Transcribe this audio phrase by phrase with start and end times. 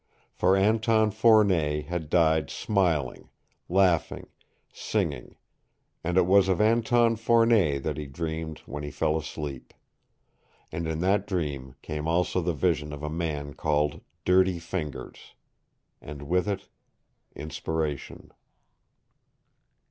[0.31, 3.29] For Anton Fournet had died smiling,
[3.69, 4.29] laughing,
[4.73, 5.35] singing
[6.03, 9.75] and it was of Anton Fournet that he dreamed when he fell asleep.
[10.71, 15.35] And in that dream came also the vision of a man called Dirty Fingers
[16.01, 16.67] and with it
[17.35, 18.31] inspiration.